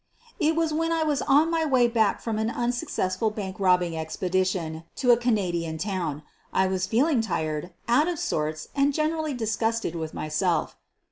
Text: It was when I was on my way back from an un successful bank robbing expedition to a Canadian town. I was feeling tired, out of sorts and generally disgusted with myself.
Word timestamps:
It 0.39 0.55
was 0.55 0.73
when 0.73 0.91
I 0.91 1.03
was 1.03 1.21
on 1.21 1.51
my 1.51 1.63
way 1.63 1.87
back 1.87 2.21
from 2.21 2.39
an 2.39 2.49
un 2.49 2.71
successful 2.71 3.29
bank 3.29 3.59
robbing 3.59 3.95
expedition 3.95 4.83
to 4.95 5.11
a 5.11 5.15
Canadian 5.15 5.77
town. 5.77 6.23
I 6.51 6.65
was 6.65 6.87
feeling 6.87 7.21
tired, 7.21 7.71
out 7.87 8.07
of 8.07 8.17
sorts 8.17 8.69
and 8.75 8.95
generally 8.95 9.35
disgusted 9.35 9.93
with 9.93 10.15
myself. 10.15 10.75